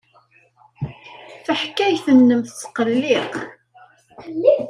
Taḥkayt-nnem 1.45 2.39
tesqelliq. 2.43 3.31